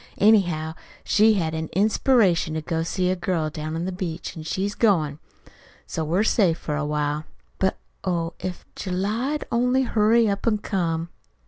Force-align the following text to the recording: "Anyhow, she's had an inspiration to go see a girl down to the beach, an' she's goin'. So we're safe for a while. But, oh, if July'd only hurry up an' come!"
"Anyhow, 0.17 0.73
she's 1.03 1.37
had 1.37 1.53
an 1.53 1.69
inspiration 1.73 2.55
to 2.55 2.61
go 2.61 2.81
see 2.81 3.11
a 3.11 3.15
girl 3.15 3.51
down 3.51 3.73
to 3.73 3.79
the 3.81 3.91
beach, 3.91 4.35
an' 4.35 4.41
she's 4.41 4.73
goin'. 4.73 5.19
So 5.85 6.03
we're 6.03 6.23
safe 6.23 6.57
for 6.57 6.75
a 6.75 6.87
while. 6.87 7.25
But, 7.59 7.77
oh, 8.03 8.33
if 8.39 8.65
July'd 8.75 9.45
only 9.51 9.83
hurry 9.83 10.27
up 10.27 10.47
an' 10.47 10.57
come!" 10.57 11.09